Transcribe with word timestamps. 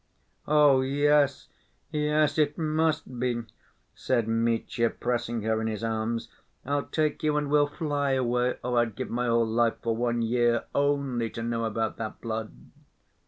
"Oh, 0.47 0.81
yes, 0.81 1.47
yes, 1.91 2.39
it 2.39 2.57
must 2.57 3.19
be!" 3.19 3.43
said 3.93 4.27
Mitya, 4.27 4.89
pressing 4.89 5.43
her 5.43 5.61
in 5.61 5.67
his 5.67 5.83
arms. 5.83 6.27
"I'll 6.65 6.87
take 6.87 7.21
you 7.21 7.37
and 7.37 7.51
we'll 7.51 7.67
fly 7.67 8.13
away.... 8.13 8.57
Oh, 8.63 8.77
I'd 8.77 8.95
give 8.95 9.11
my 9.11 9.27
whole 9.27 9.45
life 9.45 9.75
for 9.83 9.95
one 9.95 10.23
year 10.23 10.63
only 10.73 11.29
to 11.29 11.43
know 11.43 11.65
about 11.65 11.97
that 11.97 12.19
blood!" 12.19 12.51